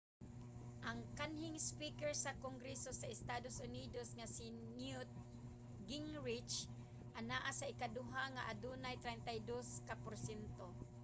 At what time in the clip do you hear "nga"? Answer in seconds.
4.17-4.27, 8.35-8.47